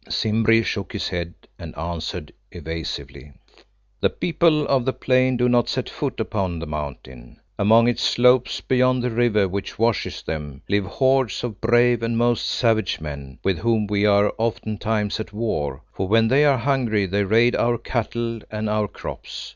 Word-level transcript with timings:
Simbri 0.09 0.63
shook 0.65 0.93
his 0.93 1.09
head 1.09 1.31
and 1.59 1.77
answered 1.77 2.33
evasively. 2.51 3.31
"The 3.99 4.09
people 4.09 4.65
of 4.67 4.83
the 4.83 4.93
Plain 4.93 5.37
do 5.37 5.47
not 5.47 5.69
set 5.69 5.87
foot 5.91 6.19
upon 6.19 6.57
the 6.57 6.65
Mountain. 6.65 7.39
Among 7.59 7.87
its 7.87 8.01
slopes 8.01 8.61
beyond 8.61 9.03
the 9.03 9.11
river 9.11 9.47
which 9.47 9.77
washes 9.77 10.23
them, 10.23 10.63
live 10.67 10.85
hordes 10.87 11.43
of 11.43 11.61
brave 11.61 12.01
and 12.01 12.17
most 12.17 12.47
savage 12.47 12.99
men, 12.99 13.37
with 13.43 13.59
whom 13.59 13.85
we 13.85 14.03
are 14.07 14.33
oftentimes 14.39 15.19
at 15.19 15.33
war; 15.33 15.83
for 15.93 16.07
when 16.07 16.29
they 16.29 16.45
are 16.45 16.57
hungry 16.57 17.05
they 17.05 17.23
raid 17.23 17.55
our 17.55 17.77
cattle 17.77 18.39
and 18.49 18.67
our 18.71 18.87
crops. 18.87 19.49